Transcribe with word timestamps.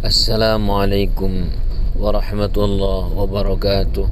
Assalamualaikum 0.00 1.52
warahmatullahi 1.92 3.12
wabarakatuh. 3.20 4.08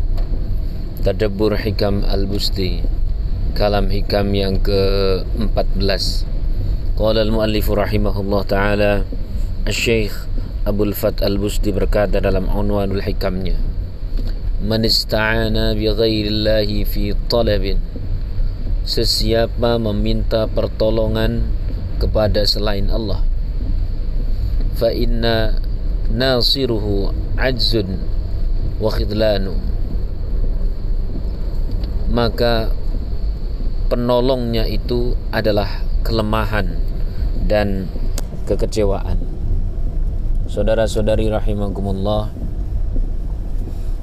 Tadabbur 1.00 1.56
Hikam 1.56 2.04
Al-Busti 2.04 2.84
Kalam 3.56 3.88
Hikam 3.88 4.36
yang 4.36 4.60
ke-14 4.60 6.28
Qala 6.92 7.24
al-muallifu 7.24 7.72
rahimahullah 7.72 8.42
ta'ala 8.44 9.08
Al-Syeikh 9.64 10.12
Abul 10.68 10.92
Fat 10.92 11.24
Al-Busti 11.24 11.72
berkata 11.72 12.20
dalam 12.20 12.52
unwanul 12.52 13.00
hikamnya 13.00 13.56
Man 14.60 14.84
ista'ana 14.84 15.72
bi 15.72 15.88
ghairillahi 15.88 16.84
fi 16.84 17.16
talabin. 17.32 17.80
Sesiapa 18.84 19.80
meminta 19.80 20.52
pertolongan 20.52 21.48
kepada 21.96 22.44
selain 22.44 22.92
Allah 22.92 23.24
fa 24.78 24.94
inna 24.94 25.58
nasiruhu 26.12 27.12
ajzun 27.36 28.00
wa 28.80 28.90
khidlanu. 28.92 29.56
Maka 32.08 32.72
penolongnya 33.92 34.64
itu 34.64 35.12
adalah 35.28 35.84
kelemahan 36.04 36.80
dan 37.44 37.88
kekecewaan. 38.48 39.20
Saudara-saudari 40.48 41.28
rahimakumullah 41.28 42.32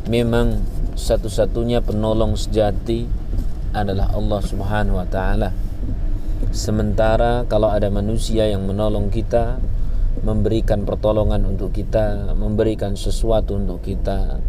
memang 0.06 0.62
satu-satunya 0.94 1.82
penolong 1.82 2.38
sejati 2.38 3.10
adalah 3.74 4.14
Allah 4.14 4.40
Subhanahu 4.46 5.02
wa 5.02 5.08
taala. 5.10 5.50
Sementara 6.54 7.44
kalau 7.50 7.68
ada 7.74 7.90
manusia 7.90 8.46
yang 8.48 8.64
menolong 8.64 9.10
kita 9.10 9.58
memberikan 10.24 10.88
pertolongan 10.88 11.44
untuk 11.44 11.76
kita, 11.76 12.32
memberikan 12.38 12.96
sesuatu 12.96 13.60
untuk 13.60 13.84
kita, 13.84 14.40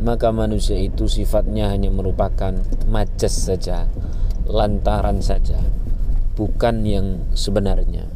maka 0.00 0.32
manusia 0.32 0.80
itu 0.80 1.04
sifatnya 1.04 1.68
hanya 1.68 1.92
merupakan 1.92 2.56
majas 2.88 3.34
saja, 3.36 3.84
lantaran 4.48 5.20
saja, 5.20 5.60
bukan 6.38 6.88
yang 6.88 7.06
sebenarnya. 7.36 8.08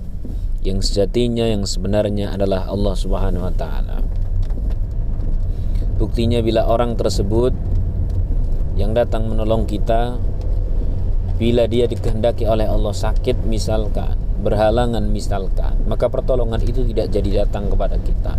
Yang 0.64 0.88
sejatinya 0.88 1.44
yang 1.44 1.68
sebenarnya 1.68 2.32
adalah 2.32 2.64
Allah 2.72 2.96
Subhanahu 2.96 3.44
wa 3.44 3.52
taala. 3.52 4.00
Buktinya 6.00 6.40
bila 6.40 6.64
orang 6.64 6.96
tersebut 6.96 7.52
yang 8.74 8.96
datang 8.96 9.28
menolong 9.28 9.68
kita 9.68 10.16
bila 11.36 11.68
dia 11.68 11.84
dikehendaki 11.84 12.48
oleh 12.48 12.66
Allah 12.66 12.94
sakit 12.96 13.44
misalkan 13.44 14.23
berhalangan 14.44 15.02
misalkan 15.08 15.80
maka 15.88 16.12
pertolongan 16.12 16.60
itu 16.60 16.84
tidak 16.92 17.08
jadi 17.08 17.44
datang 17.44 17.72
kepada 17.72 17.96
kita. 17.96 18.36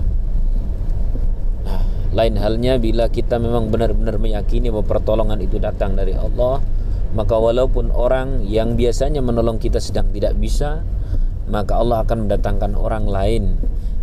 Nah, 1.66 1.82
lain 2.14 2.36
halnya 2.38 2.78
bila 2.78 3.10
kita 3.10 3.42
memang 3.42 3.74
benar-benar 3.74 4.22
meyakini 4.22 4.70
bahwa 4.70 4.86
pertolongan 4.86 5.42
itu 5.42 5.58
datang 5.58 5.98
dari 5.98 6.14
Allah 6.14 6.62
maka 7.18 7.34
walaupun 7.34 7.90
orang 7.90 8.46
yang 8.46 8.78
biasanya 8.78 9.26
menolong 9.26 9.58
kita 9.58 9.82
sedang 9.82 10.14
tidak 10.14 10.38
bisa 10.38 10.86
maka 11.50 11.78
Allah 11.78 12.06
akan 12.06 12.30
mendatangkan 12.30 12.78
orang 12.78 13.06
lain 13.10 13.44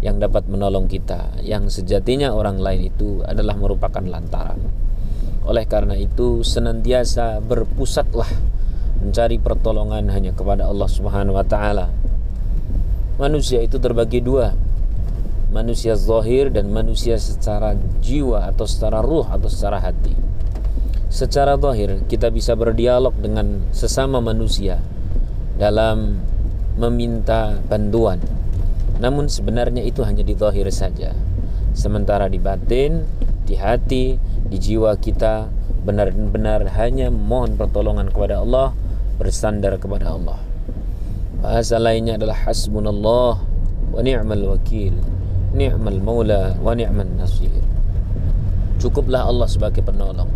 yang 0.03 0.19
dapat 0.19 0.51
menolong 0.51 0.91
kita. 0.91 1.39
Yang 1.47 1.83
sejatinya 1.83 2.35
orang 2.35 2.59
lain 2.59 2.91
itu 2.91 3.23
adalah 3.23 3.55
merupakan 3.55 4.03
lantaran. 4.03 4.59
Oleh 5.47 5.67
karena 5.67 5.95
itu 5.99 6.43
senantiasa 6.43 7.39
berpusatlah 7.43 8.31
mencari 9.03 9.43
pertolongan 9.43 10.07
hanya 10.15 10.31
kepada 10.31 10.71
Allah 10.71 10.87
Subhanahu 10.87 11.35
wa 11.35 11.43
taala. 11.43 11.91
Manusia 13.19 13.59
itu 13.59 13.83
terbagi 13.83 14.23
dua. 14.23 14.55
Manusia 15.53 15.99
zahir 15.99 16.49
dan 16.49 16.73
manusia 16.73 17.21
secara 17.21 17.77
jiwa 18.01 18.49
atau 18.49 18.65
secara 18.65 19.05
ruh 19.05 19.27
atau 19.29 19.51
secara 19.51 19.83
hati. 19.83 20.17
Secara 21.13 21.61
zahir 21.61 22.01
kita 22.09 22.33
bisa 22.33 22.57
berdialog 22.57 23.13
dengan 23.21 23.69
sesama 23.75 24.25
manusia 24.25 24.81
dalam 25.61 26.25
meminta 26.81 27.61
bantuan. 27.69 28.17
Namun 28.97 29.29
sebenarnya 29.29 29.85
itu 29.85 30.01
hanya 30.09 30.25
di 30.25 30.33
zahir 30.33 30.65
saja. 30.73 31.13
Sementara 31.77 32.33
di 32.33 32.41
batin, 32.41 33.05
di 33.45 33.61
hati, 33.61 34.17
di 34.49 34.57
jiwa 34.57 34.97
kita 34.97 35.53
benar-benar 35.83 36.65
hanya 36.79 37.11
mohon 37.11 37.59
pertolongan 37.59 38.09
kepada 38.09 38.41
Allah 38.41 38.73
bersandar 39.23 39.79
kepada 39.79 40.11
Allah. 40.11 40.43
Bahasa 41.39 41.79
lainnya 41.79 42.19
adalah 42.19 42.35
hasbunallah 42.43 43.39
wa 43.95 44.01
ni'mal 44.03 44.59
wakil, 44.59 44.91
ni'mal 45.55 46.03
maula 46.03 46.59
wa 46.59 46.75
ni'man 46.75 47.23
nasir. 47.23 47.55
Cukuplah 48.83 49.31
Allah 49.31 49.47
sebagai 49.47 49.87
penolong. 49.87 50.27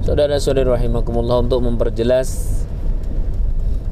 Saudara-saudari 0.00 0.72
rahimakumullah 0.72 1.44
untuk 1.44 1.60
memperjelas 1.68 2.64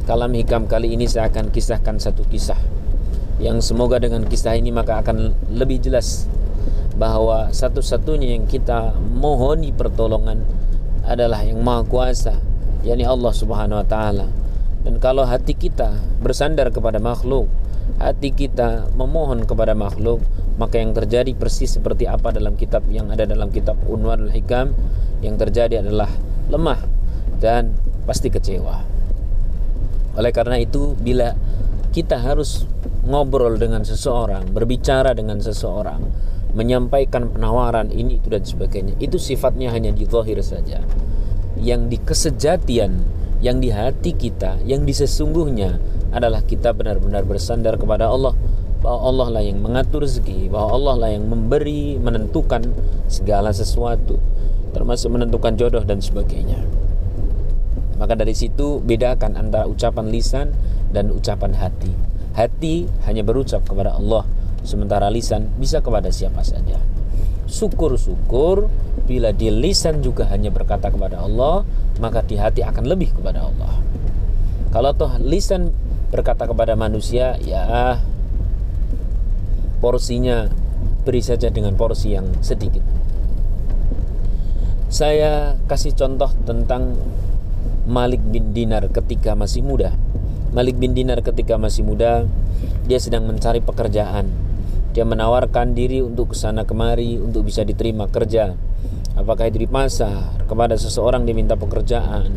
kalam 0.09 0.33
hikam 0.33 0.65
kali 0.65 0.97
ini 0.97 1.05
saya 1.05 1.29
akan 1.29 1.53
kisahkan 1.53 2.01
satu 2.01 2.25
kisah 2.27 2.59
yang 3.39 3.63
semoga 3.63 4.01
dengan 4.03 4.27
kisah 4.27 4.59
ini 4.59 4.75
maka 4.75 4.99
akan 5.05 5.37
lebih 5.55 5.79
jelas 5.79 6.27
bahwa 6.99 7.55
satu-satunya 7.55 8.35
yang 8.35 8.45
kita 8.51 8.91
mohoni 8.97 9.71
pertolongan 9.71 10.43
adalah 11.07 11.47
yang 11.47 11.63
maha 11.63 11.87
kuasa 11.87 12.50
yakni 12.83 13.05
Allah 13.05 13.33
Subhanahu 13.33 13.81
wa 13.81 13.87
taala. 13.87 14.27
Dan 14.81 14.97
kalau 14.97 15.29
hati 15.29 15.53
kita 15.53 15.93
bersandar 16.25 16.73
kepada 16.73 16.97
makhluk, 16.97 17.53
hati 18.01 18.33
kita 18.33 18.89
memohon 18.97 19.45
kepada 19.45 19.77
makhluk, 19.77 20.25
maka 20.57 20.81
yang 20.81 20.97
terjadi 20.97 21.37
persis 21.37 21.77
seperti 21.77 22.09
apa 22.09 22.33
dalam 22.33 22.57
kitab 22.57 22.89
yang 22.89 23.13
ada 23.13 23.29
dalam 23.29 23.53
kitab 23.53 23.77
Unwarul 23.85 24.33
Hikam, 24.33 24.73
yang 25.21 25.37
terjadi 25.37 25.85
adalah 25.85 26.09
lemah 26.49 26.81
dan 27.37 27.77
pasti 28.09 28.33
kecewa. 28.33 28.81
Oleh 30.17 30.33
karena 30.33 30.57
itu, 30.57 30.97
bila 30.97 31.37
kita 31.93 32.17
harus 32.17 32.65
ngobrol 33.05 33.61
dengan 33.61 33.85
seseorang, 33.85 34.49
berbicara 34.49 35.13
dengan 35.13 35.45
seseorang, 35.45 36.01
menyampaikan 36.57 37.29
penawaran 37.31 37.93
ini 37.93 38.17
itu 38.17 38.33
dan 38.33 38.43
sebagainya, 38.43 38.97
itu 38.97 39.21
sifatnya 39.21 39.71
hanya 39.71 39.93
di 39.93 40.09
zahir 40.09 40.41
saja 40.41 40.81
yang 41.59 41.91
di 41.91 41.99
kesejatian, 41.99 43.03
yang 43.43 43.59
di 43.59 43.73
hati 43.73 44.15
kita, 44.15 44.61
yang 44.63 44.87
di 44.87 44.95
sesungguhnya 44.95 45.81
adalah 46.15 46.45
kita 46.45 46.71
benar-benar 46.77 47.27
bersandar 47.27 47.81
kepada 47.81 48.11
Allah 48.11 48.37
bahwa 48.81 49.01
Allah 49.07 49.29
lah 49.39 49.43
yang 49.45 49.61
mengatur 49.61 50.05
rezeki, 50.05 50.49
bahwa 50.49 50.69
Allah 50.77 50.95
lah 51.07 51.11
yang 51.13 51.29
memberi, 51.29 52.01
menentukan 52.01 52.65
segala 53.13 53.53
sesuatu, 53.53 54.17
termasuk 54.73 55.13
menentukan 55.13 55.57
jodoh 55.57 55.85
dan 55.85 56.01
sebagainya. 56.01 56.61
Maka 58.01 58.17
dari 58.17 58.33
situ 58.33 58.81
bedakan 58.81 59.37
antara 59.37 59.69
ucapan 59.69 60.09
lisan 60.09 60.57
dan 60.89 61.13
ucapan 61.13 61.53
hati. 61.53 61.93
Hati 62.33 62.89
hanya 63.05 63.21
berucap 63.21 63.69
kepada 63.69 63.93
Allah, 63.93 64.25
sementara 64.65 65.13
lisan 65.13 65.53
bisa 65.61 65.85
kepada 65.85 66.09
siapa 66.09 66.41
saja 66.41 67.00
syukur-syukur 67.51 68.71
bila 69.11 69.35
di 69.35 69.51
lisan 69.51 70.01
juga 70.01 70.31
hanya 70.31 70.55
berkata 70.55 70.89
kepada 70.89 71.19
Allah 71.19 71.67
maka 71.99 72.23
di 72.23 72.39
hati 72.39 72.63
akan 72.63 72.87
lebih 72.87 73.11
kepada 73.11 73.51
Allah. 73.51 73.75
Kalau 74.71 74.95
toh 74.95 75.19
lisan 75.19 75.75
berkata 76.15 76.47
kepada 76.47 76.79
manusia 76.79 77.35
ya 77.43 77.99
porsinya 79.83 80.47
beri 81.03 81.21
saja 81.21 81.51
dengan 81.51 81.75
porsi 81.75 82.15
yang 82.15 82.31
sedikit. 82.39 82.87
Saya 84.91 85.59
kasih 85.67 85.95
contoh 85.99 86.31
tentang 86.47 86.95
Malik 87.91 88.23
bin 88.23 88.55
Dinar 88.55 88.87
ketika 88.95 89.35
masih 89.35 89.67
muda. 89.67 89.95
Malik 90.55 90.79
bin 90.79 90.95
Dinar 90.95 91.23
ketika 91.23 91.59
masih 91.59 91.83
muda 91.83 92.27
dia 92.87 92.99
sedang 92.99 93.27
mencari 93.27 93.63
pekerjaan 93.63 94.50
dia 94.91 95.07
menawarkan 95.07 95.73
diri 95.73 96.03
untuk 96.03 96.35
ke 96.35 96.37
sana 96.37 96.67
kemari 96.67 97.19
untuk 97.19 97.47
bisa 97.47 97.63
diterima 97.63 98.11
kerja. 98.11 98.59
Apakah 99.15 99.47
itu 99.47 99.63
di 99.63 99.69
pasar 99.71 100.43
kepada 100.51 100.75
seseorang 100.75 101.23
diminta 101.27 101.55
pekerjaan 101.55 102.31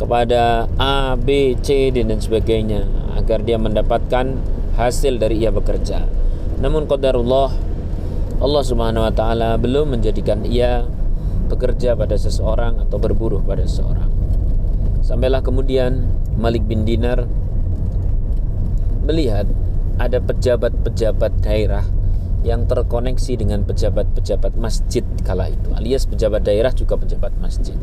kepada 0.00 0.66
A, 0.80 1.14
B, 1.14 1.54
C 1.60 1.92
dan 1.92 2.18
sebagainya 2.18 2.88
agar 3.14 3.44
dia 3.44 3.60
mendapatkan 3.60 4.34
hasil 4.74 5.20
dari 5.20 5.44
ia 5.44 5.52
bekerja. 5.52 6.08
Namun 6.58 6.88
qadarullah 6.88 7.52
Allah 8.42 8.62
subhanahu 8.66 9.06
wa 9.06 9.14
ta'ala 9.14 9.54
belum 9.60 9.94
menjadikan 9.94 10.42
ia 10.42 10.82
bekerja 11.46 11.94
pada 11.94 12.16
seseorang 12.16 12.80
atau 12.82 12.96
berburuh 12.96 13.44
pada 13.44 13.62
seseorang. 13.68 14.08
Sampailah 15.04 15.44
kemudian 15.44 16.08
Malik 16.40 16.64
bin 16.64 16.88
Dinar 16.88 17.28
melihat 19.04 19.44
ada 20.02 20.18
pejabat-pejabat 20.18 21.46
daerah 21.46 21.86
yang 22.42 22.66
terkoneksi 22.66 23.38
dengan 23.38 23.62
pejabat-pejabat 23.62 24.58
masjid 24.58 25.06
kala 25.22 25.46
itu 25.54 25.70
alias 25.78 26.10
pejabat 26.10 26.42
daerah 26.42 26.74
juga 26.74 26.98
pejabat 26.98 27.30
masjid 27.38 27.78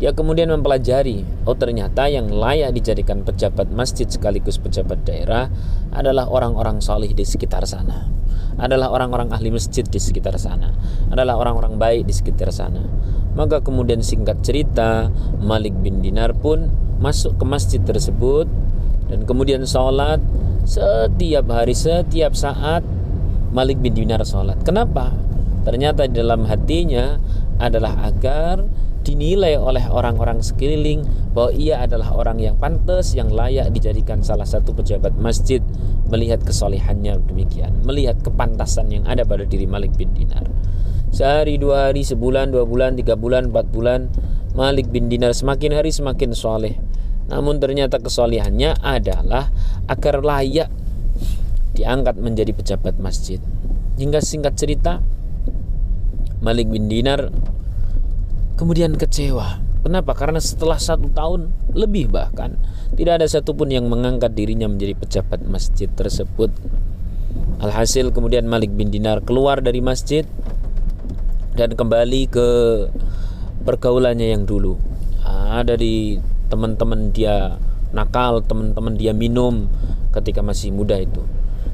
Dia 0.00 0.16
kemudian 0.16 0.48
mempelajari, 0.48 1.28
oh 1.44 1.52
ternyata 1.52 2.08
yang 2.08 2.32
layak 2.32 2.72
dijadikan 2.72 3.20
pejabat 3.20 3.68
masjid 3.68 4.08
sekaligus 4.08 4.56
pejabat 4.56 5.04
daerah 5.04 5.52
adalah 5.92 6.24
orang-orang 6.24 6.80
salih 6.80 7.12
di 7.12 7.20
sekitar 7.20 7.68
sana. 7.68 8.08
Adalah 8.56 8.88
orang-orang 8.96 9.28
ahli 9.28 9.52
masjid 9.52 9.84
di 9.84 10.00
sekitar 10.00 10.40
sana. 10.40 10.72
Adalah 11.12 11.36
orang-orang 11.36 11.76
baik 11.76 12.08
di 12.08 12.16
sekitar 12.16 12.48
sana. 12.48 12.80
Maka 13.36 13.60
kemudian 13.60 14.00
singkat 14.00 14.40
cerita, 14.40 15.12
Malik 15.36 15.76
bin 15.84 16.00
Dinar 16.00 16.32
pun 16.32 16.72
masuk 16.96 17.36
ke 17.36 17.44
masjid 17.44 17.84
tersebut 17.84 18.48
dan 19.12 19.28
kemudian 19.28 19.68
sholat 19.68 20.16
setiap 20.70 21.50
hari, 21.50 21.74
setiap 21.74 22.30
saat 22.38 22.86
Malik 23.50 23.82
bin 23.82 23.90
Dinar 23.98 24.22
sholat. 24.22 24.62
Kenapa? 24.62 25.10
Ternyata 25.66 26.06
di 26.06 26.22
dalam 26.22 26.46
hatinya 26.46 27.18
adalah 27.58 28.06
agar 28.06 28.62
dinilai 29.02 29.58
oleh 29.58 29.82
orang-orang 29.90 30.44
sekeliling 30.44 31.02
bahwa 31.34 31.50
ia 31.56 31.82
adalah 31.82 32.14
orang 32.14 32.38
yang 32.38 32.54
pantas 32.60 33.16
yang 33.16 33.32
layak 33.32 33.72
dijadikan 33.72 34.20
salah 34.20 34.44
satu 34.44 34.76
pejabat 34.76 35.16
masjid 35.16 35.64
melihat 36.12 36.44
kesolehannya 36.44 37.16
demikian 37.24 37.80
melihat 37.80 38.20
kepantasan 38.20 38.92
yang 38.92 39.08
ada 39.08 39.24
pada 39.24 39.48
diri 39.48 39.64
Malik 39.64 39.96
bin 39.96 40.12
Dinar 40.12 40.44
sehari 41.08 41.56
dua 41.56 41.88
hari 41.88 42.04
sebulan 42.04 42.52
dua 42.52 42.68
bulan 42.68 42.92
tiga 43.00 43.16
bulan 43.16 43.48
empat 43.48 43.72
bulan 43.72 44.12
Malik 44.52 44.92
bin 44.92 45.08
Dinar 45.08 45.32
semakin 45.32 45.80
hari 45.80 45.88
semakin 45.96 46.36
soleh 46.36 46.76
namun 47.30 47.62
ternyata 47.62 48.02
kesolehannya 48.02 48.82
adalah 48.82 49.48
agar 49.86 50.20
layak 50.20 50.68
diangkat 51.78 52.18
menjadi 52.18 52.50
pejabat 52.50 52.98
masjid 52.98 53.38
hingga 53.96 54.18
singkat 54.18 54.58
cerita 54.58 54.98
Malik 56.42 56.72
bin 56.72 56.88
Dinar 56.88 57.28
kemudian 58.58 58.96
kecewa. 58.96 59.60
Kenapa? 59.80 60.12
Karena 60.12 60.36
setelah 60.36 60.76
satu 60.76 61.08
tahun 61.08 61.48
lebih 61.72 62.12
bahkan 62.12 62.60
tidak 62.92 63.20
ada 63.20 63.26
satupun 63.28 63.72
yang 63.72 63.88
mengangkat 63.88 64.36
dirinya 64.36 64.68
menjadi 64.68 64.92
pejabat 64.92 65.40
masjid 65.48 65.88
tersebut. 65.88 66.52
Alhasil 67.64 68.12
kemudian 68.12 68.44
Malik 68.44 68.72
bin 68.76 68.92
Dinar 68.92 69.24
keluar 69.24 69.64
dari 69.64 69.80
masjid 69.80 70.28
dan 71.56 71.72
kembali 71.72 72.28
ke 72.28 72.48
pergaulannya 73.64 74.32
yang 74.32 74.44
dulu. 74.44 74.76
Ada 75.28 75.76
di 75.76 76.16
teman-teman 76.50 77.14
dia 77.14 77.56
nakal, 77.94 78.42
teman-teman 78.42 78.98
dia 78.98 79.14
minum 79.14 79.70
ketika 80.10 80.42
masih 80.42 80.74
muda 80.74 80.98
itu. 80.98 81.22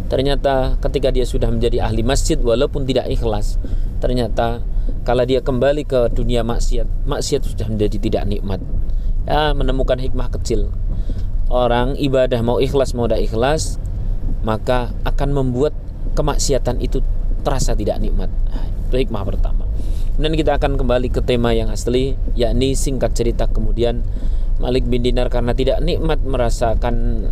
Ternyata 0.06 0.78
ketika 0.78 1.11
dia 1.11 1.26
sudah 1.26 1.50
menjadi 1.50 1.82
ahli 1.82 2.06
masjid 2.06 2.38
walaupun 2.38 2.87
tidak 2.87 3.11
ikhlas, 3.11 3.58
ternyata 3.99 4.62
kalau 5.02 5.26
dia 5.26 5.43
kembali 5.43 5.82
ke 5.82 6.12
dunia 6.14 6.46
maksiat, 6.46 7.08
maksiat 7.08 7.43
sudah 7.43 7.67
menjadi 7.67 7.96
tidak 7.99 8.23
nikmat. 8.28 8.61
Ya, 9.26 9.50
menemukan 9.56 9.99
hikmah 9.99 10.31
kecil. 10.38 10.70
Orang 11.50 11.99
ibadah 11.99 12.38
mau 12.46 12.62
ikhlas 12.62 12.94
mau 12.94 13.11
tidak 13.11 13.26
ikhlas, 13.26 13.82
maka 14.46 14.94
akan 15.02 15.34
membuat 15.34 15.75
kemaksiatan 16.14 16.78
itu 16.78 17.02
terasa 17.43 17.75
tidak 17.75 17.99
nikmat. 17.99 18.31
Itu 18.87 18.99
hikmah 19.02 19.26
pertama. 19.26 19.67
Dan 20.17 20.32
kita 20.32 20.56
akan 20.56 20.78
kembali 20.78 21.11
ke 21.11 21.20
tema 21.20 21.50
yang 21.52 21.69
asli, 21.69 22.14
yakni 22.38 22.73
singkat 22.78 23.12
cerita 23.12 23.50
kemudian 23.50 24.06
Malik 24.56 24.88
bin 24.88 25.05
Dinar 25.05 25.29
karena 25.29 25.53
tidak 25.53 25.85
nikmat 25.85 26.25
merasakan 26.25 27.29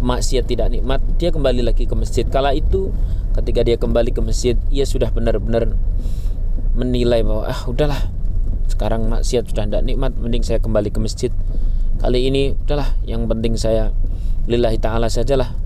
maksiat 0.00 0.44
tidak 0.46 0.70
nikmat, 0.70 1.00
dia 1.16 1.32
kembali 1.32 1.64
lagi 1.64 1.88
ke 1.88 1.94
masjid. 1.96 2.24
Kala 2.28 2.52
itu 2.52 2.92
ketika 3.34 3.64
dia 3.64 3.76
kembali 3.80 4.12
ke 4.12 4.20
masjid, 4.22 4.54
ia 4.70 4.84
sudah 4.84 5.10
benar-benar 5.10 5.74
menilai 6.76 7.24
bahwa 7.24 7.48
ah 7.48 7.60
udahlah 7.64 8.12
sekarang 8.68 9.08
maksiat 9.08 9.48
sudah 9.48 9.64
tidak 9.64 9.82
nikmat 9.88 10.12
mending 10.20 10.44
saya 10.44 10.60
kembali 10.60 10.92
ke 10.92 11.00
masjid. 11.00 11.32
Kali 11.96 12.28
ini 12.28 12.52
udahlah 12.52 12.92
yang 13.08 13.24
penting 13.24 13.56
saya 13.56 13.90
lillahi 14.44 14.76
ta'ala 14.76 15.08
sajalah. 15.08 15.56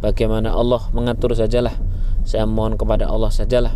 Bagaimana 0.00 0.54
Allah 0.54 0.86
mengatur 0.94 1.34
sajalah. 1.34 1.74
Saya 2.24 2.46
mohon 2.46 2.78
kepada 2.78 3.10
Allah 3.10 3.28
sajalah. 3.28 3.74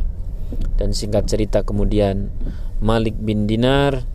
Dan 0.78 0.94
singkat 0.94 1.26
cerita 1.26 1.66
kemudian 1.66 2.30
Malik 2.78 3.18
bin 3.18 3.50
Dinar 3.50 4.06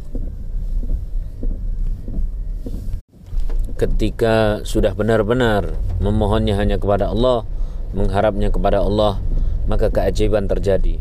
ketika 3.80 4.60
sudah 4.68 4.92
benar-benar 4.92 5.80
memohonnya 6.04 6.60
hanya 6.60 6.76
kepada 6.76 7.08
Allah 7.08 7.48
mengharapnya 7.96 8.52
kepada 8.52 8.84
Allah 8.84 9.24
maka 9.72 9.88
keajaiban 9.88 10.52
terjadi. 10.52 11.00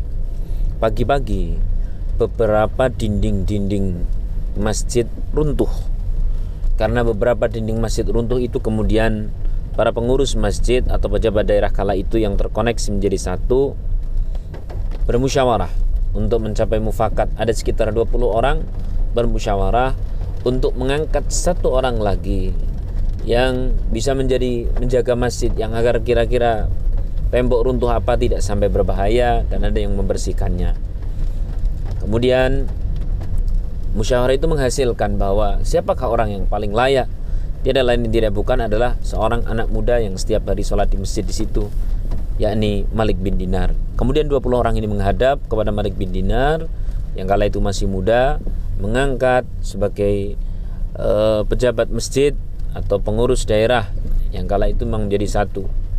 Pagi-pagi 0.79 1.59
beberapa 2.15 2.87
dinding-dinding 2.87 3.99
masjid 4.55 5.03
runtuh. 5.35 5.69
Karena 6.79 7.03
beberapa 7.03 7.51
dinding 7.51 7.83
masjid 7.83 8.07
runtuh 8.07 8.39
itu 8.39 8.63
kemudian 8.63 9.27
para 9.75 9.91
pengurus 9.91 10.39
masjid 10.39 10.79
atau 10.87 11.11
pejabat 11.11 11.51
daerah 11.51 11.75
kala 11.75 11.99
itu 11.99 12.15
yang 12.15 12.39
terkoneksi 12.39 12.95
menjadi 12.95 13.19
satu 13.19 13.75
bermusyawarah 15.03 15.71
untuk 16.15 16.39
mencapai 16.47 16.79
mufakat. 16.79 17.27
Ada 17.35 17.51
sekitar 17.51 17.91
20 17.91 18.07
orang 18.23 18.63
bermusyawarah 19.11 19.97
untuk 20.47 20.71
mengangkat 20.79 21.27
satu 21.27 21.75
orang 21.75 21.99
lagi 21.99 22.55
yang 23.29 23.77
bisa 23.93 24.17
menjadi 24.17 24.65
menjaga 24.81 25.13
masjid 25.13 25.53
yang 25.53 25.77
agar 25.77 26.01
kira-kira 26.01 26.65
tembok 27.29 27.69
runtuh 27.69 27.93
apa 27.93 28.17
tidak 28.17 28.41
sampai 28.41 28.73
berbahaya 28.73 29.45
dan 29.45 29.61
ada 29.69 29.77
yang 29.77 29.93
membersihkannya. 29.93 30.73
Kemudian 32.01 32.65
musyawarah 33.93 34.33
itu 34.33 34.49
menghasilkan 34.49 35.21
bahwa 35.21 35.61
siapakah 35.61 36.09
orang 36.09 36.41
yang 36.41 36.43
paling 36.49 36.73
layak? 36.73 37.05
Tiada 37.61 37.85
lain 37.85 38.09
yang 38.09 38.13
tidak 38.17 38.33
bukan 38.33 38.65
adalah 38.65 38.97
seorang 39.05 39.45
anak 39.45 39.69
muda 39.69 40.01
yang 40.01 40.17
setiap 40.17 40.49
hari 40.49 40.65
sholat 40.65 40.89
di 40.89 40.97
masjid 40.97 41.21
di 41.21 41.35
situ, 41.35 41.69
yakni 42.41 42.89
Malik 42.97 43.21
bin 43.21 43.37
Dinar. 43.37 43.77
Kemudian 43.93 44.25
20 44.25 44.41
orang 44.57 44.73
ini 44.73 44.89
menghadap 44.89 45.37
kepada 45.45 45.69
Malik 45.69 45.93
bin 45.93 46.09
Dinar 46.09 46.65
yang 47.13 47.29
kala 47.29 47.45
itu 47.45 47.61
masih 47.61 47.85
muda, 47.85 48.41
mengangkat 48.81 49.45
sebagai 49.61 50.33
uh, 50.97 51.45
pejabat 51.45 51.93
masjid 51.93 52.33
atau 52.73 53.01
pengurus 53.01 53.45
daerah 53.49 53.89
yang 54.29 54.45
kala 54.45 54.69
itu 54.69 54.85
memang 54.85 55.09
menjadi 55.09 55.41
satu 55.41 55.89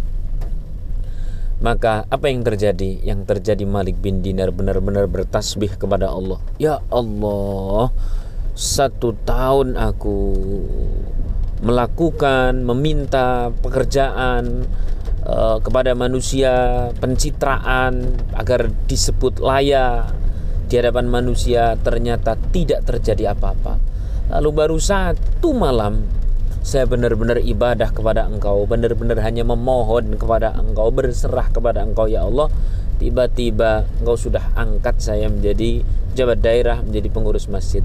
maka 1.61 2.09
apa 2.09 2.33
yang 2.33 2.41
terjadi? 2.41 3.05
Yang 3.05 3.37
terjadi 3.37 3.69
Malik 3.69 4.01
bin 4.01 4.25
Dinar 4.25 4.49
benar-benar 4.49 5.05
bertasbih 5.05 5.77
kepada 5.77 6.09
Allah. 6.09 6.41
Ya 6.57 6.81
Allah, 6.89 7.93
satu 8.57 9.13
tahun 9.29 9.77
aku 9.77 10.19
melakukan, 11.61 12.65
meminta 12.65 13.53
pekerjaan 13.61 14.65
uh, 15.29 15.61
kepada 15.61 15.93
manusia, 15.93 16.89
pencitraan 16.97 18.09
agar 18.33 18.73
disebut 18.89 19.45
layak 19.45 20.17
di 20.73 20.81
hadapan 20.81 21.13
manusia, 21.13 21.77
ternyata 21.85 22.41
tidak 22.57 22.89
terjadi 22.89 23.37
apa-apa. 23.37 23.77
Lalu 24.33 24.51
baru 24.65 24.79
satu 24.81 25.53
malam 25.53 26.20
saya 26.61 26.85
benar-benar 26.85 27.41
ibadah 27.41 27.89
kepada 27.89 28.29
engkau 28.29 28.69
benar-benar 28.69 29.17
hanya 29.25 29.43
memohon 29.49 30.21
kepada 30.21 30.53
engkau 30.61 30.93
berserah 30.93 31.49
kepada 31.49 31.81
engkau 31.81 32.05
ya 32.05 32.25
Allah. 32.25 32.53
Tiba-tiba 33.01 33.89
engkau 34.05 34.17
sudah 34.21 34.53
angkat 34.53 35.01
saya 35.01 35.33
menjadi 35.33 35.81
pejabat 36.13 36.39
daerah 36.45 36.79
menjadi 36.85 37.09
pengurus 37.09 37.49
masjid. 37.49 37.81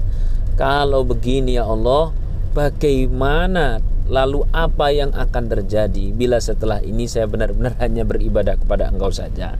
Kalau 0.60 1.08
begini 1.08 1.56
ya 1.56 1.64
Allah 1.64 2.12
bagaimana? 2.52 3.80
Lalu 4.06 4.46
apa 4.54 4.94
yang 4.94 5.10
akan 5.10 5.50
terjadi 5.50 6.14
bila 6.14 6.38
setelah 6.38 6.78
ini 6.78 7.10
saya 7.10 7.26
benar-benar 7.26 7.74
hanya 7.82 8.06
beribadah 8.06 8.54
kepada 8.54 8.86
engkau 8.86 9.10
saja 9.10 9.58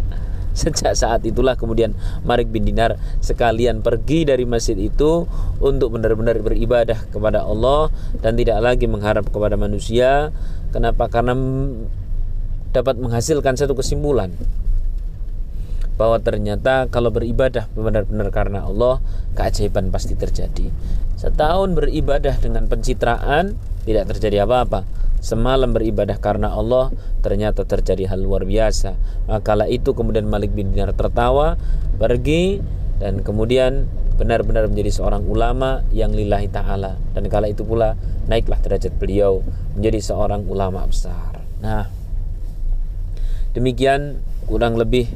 Sejak 0.60 0.96
saat 0.96 1.20
itulah 1.28 1.52
kemudian 1.52 1.92
Malik 2.24 2.48
bin 2.48 2.64
Dinar 2.64 2.96
sekalian 3.20 3.84
pergi 3.84 4.24
dari 4.24 4.48
masjid 4.48 4.76
itu 4.80 5.28
untuk 5.60 5.92
benar-benar 5.92 6.40
beribadah 6.40 7.04
kepada 7.12 7.44
Allah 7.44 7.92
dan 8.24 8.40
tidak 8.40 8.64
lagi 8.64 8.88
mengharap 8.88 9.28
kepada 9.28 9.60
manusia. 9.60 10.32
Kenapa? 10.72 11.12
Karena 11.12 11.36
dapat 12.72 12.96
menghasilkan 12.96 13.56
satu 13.56 13.76
kesimpulan 13.76 14.32
bahwa 15.96 16.20
ternyata 16.20 16.92
kalau 16.92 17.08
beribadah 17.08 17.72
benar-benar 17.72 18.28
karena 18.28 18.68
Allah 18.68 19.00
keajaiban 19.32 19.88
pasti 19.88 20.12
terjadi. 20.12 20.68
Setahun 21.16 21.72
beribadah 21.72 22.36
dengan 22.36 22.68
pencitraan 22.68 23.56
tidak 23.88 24.12
terjadi 24.12 24.44
apa-apa 24.44 24.84
semalam 25.26 25.74
beribadah 25.74 26.22
karena 26.22 26.54
Allah 26.54 26.94
ternyata 27.18 27.66
terjadi 27.66 28.06
hal 28.06 28.22
luar 28.22 28.46
biasa. 28.46 28.94
Maka 29.26 29.66
itu 29.66 29.90
kemudian 29.90 30.30
Malik 30.30 30.54
bin 30.54 30.70
Dinar 30.70 30.94
tertawa 30.94 31.58
pergi 31.98 32.62
dan 33.02 33.26
kemudian 33.26 33.90
benar-benar 34.14 34.70
menjadi 34.70 35.02
seorang 35.02 35.26
ulama 35.26 35.82
yang 35.90 36.14
lillahi 36.14 36.46
ta'ala. 36.46 36.94
Dan 37.10 37.26
kala 37.26 37.50
itu 37.50 37.66
pula 37.66 37.98
naiklah 38.30 38.62
derajat 38.62 38.94
beliau 38.94 39.42
menjadi 39.74 40.14
seorang 40.14 40.46
ulama 40.46 40.86
besar. 40.86 41.42
Nah 41.58 41.90
demikian 43.50 44.22
kurang 44.46 44.78
lebih 44.78 45.10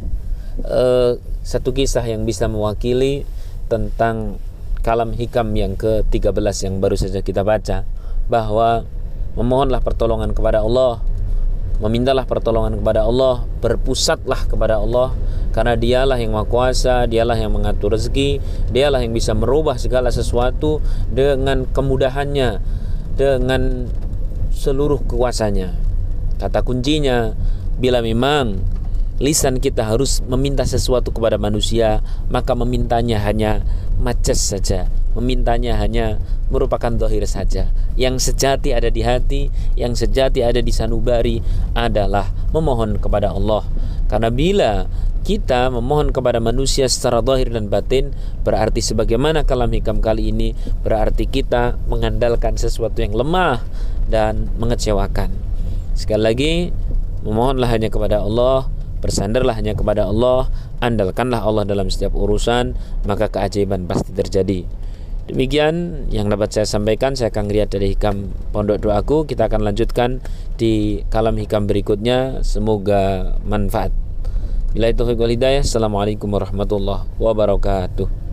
uh, 0.66 1.14
satu 1.46 1.70
kisah 1.70 2.02
yang 2.02 2.26
bisa 2.26 2.50
mewakili 2.50 3.22
tentang 3.70 4.42
kalam 4.80 5.12
hikam 5.12 5.52
yang 5.54 5.76
ke-13 5.76 6.56
yang 6.66 6.74
baru 6.80 6.96
saja 6.96 7.20
kita 7.20 7.44
baca 7.44 7.84
bahwa 8.32 8.88
memohonlah 9.34 9.82
pertolongan 9.82 10.32
kepada 10.32 10.62
Allah. 10.64 11.02
Memintalah 11.80 12.28
pertolongan 12.28 12.76
kepada 12.80 13.06
Allah. 13.06 13.44
Berpusatlah 13.62 14.48
kepada 14.48 14.80
Allah. 14.80 15.14
Karena 15.50 15.74
dialah 15.74 16.14
yang 16.22 16.38
maha 16.38 16.46
kuasa 16.46 17.10
dialah 17.10 17.34
yang 17.34 17.50
mengatur 17.50 17.98
rezeki 17.98 18.38
dialah 18.70 19.02
yang 19.02 19.10
bisa 19.10 19.34
merubah 19.34 19.74
segala 19.82 20.14
sesuatu 20.14 20.78
dengan 21.10 21.66
kemudahannya 21.66 22.62
dengan 23.18 23.90
seluruh 24.54 25.02
kuasanya. 25.10 25.74
Kata 26.38 26.62
kuncinya 26.62 27.34
bila 27.82 27.98
memang 27.98 28.62
lisan 29.20 29.58
kita 29.58 29.84
harus 29.84 30.22
meminta 30.24 30.64
sesuatu 30.64 31.12
kepada 31.12 31.36
manusia 31.36 32.00
maka 32.32 32.56
memintanya 32.56 33.20
hanya 33.20 33.60
majas 34.00 34.40
saja 34.40 34.88
memintanya 35.14 35.76
hanya 35.78 36.22
merupakan 36.50 36.90
dohir 36.90 37.26
saja. 37.26 37.70
Yang 37.98 38.32
sejati 38.32 38.74
ada 38.74 38.90
di 38.90 39.02
hati, 39.02 39.50
yang 39.74 39.94
sejati 39.94 40.42
ada 40.42 40.62
di 40.62 40.70
sanubari 40.70 41.42
adalah 41.74 42.30
memohon 42.54 42.98
kepada 42.98 43.34
Allah. 43.34 43.66
Karena 44.10 44.30
bila 44.30 44.72
kita 45.20 45.68
memohon 45.68 46.10
kepada 46.10 46.40
manusia 46.40 46.88
secara 46.88 47.20
dohir 47.20 47.52
dan 47.52 47.68
batin 47.68 48.16
berarti 48.40 48.80
sebagaimana 48.80 49.44
kalam 49.44 49.68
hikam 49.68 50.00
kali 50.00 50.32
ini 50.32 50.56
berarti 50.80 51.28
kita 51.28 51.76
mengandalkan 51.86 52.56
sesuatu 52.56 53.04
yang 53.04 53.12
lemah 53.12 53.60
dan 54.08 54.48
mengecewakan. 54.56 55.30
Sekali 55.94 56.22
lagi, 56.24 56.52
memohonlah 57.22 57.68
hanya 57.68 57.92
kepada 57.92 58.24
Allah, 58.24 58.66
bersandarlah 59.04 59.52
hanya 59.52 59.76
kepada 59.76 60.08
Allah, 60.08 60.48
andalkanlah 60.80 61.44
Allah 61.44 61.68
dalam 61.68 61.92
setiap 61.92 62.16
urusan, 62.16 62.72
maka 63.04 63.28
keajaiban 63.28 63.84
pasti 63.84 64.16
terjadi. 64.16 64.64
Demikian 65.28 66.06
yang 66.08 66.32
dapat 66.32 66.54
saya 66.54 66.66
sampaikan. 66.70 67.18
Saya 67.18 67.34
akan 67.34 67.52
lihat 67.52 67.74
dari 67.74 67.92
hikam 67.92 68.32
pondok 68.54 68.80
doaku. 68.80 69.28
Kita 69.28 69.50
akan 69.50 69.66
lanjutkan 69.66 70.24
di 70.56 71.04
kalam 71.12 71.36
hikam 71.36 71.68
berikutnya. 71.68 72.40
Semoga 72.46 73.36
manfaat. 73.44 73.92
Bila 74.70 74.88
itu. 74.88 75.02
Assalamualaikum 75.02 76.30
warahmatullahi 76.30 77.10
wabarakatuh. 77.18 78.29